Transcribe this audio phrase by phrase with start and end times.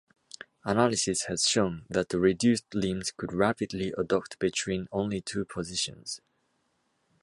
[0.63, 6.21] Analysis has shown that the reduced limbs could rapidly adduct between only two positions.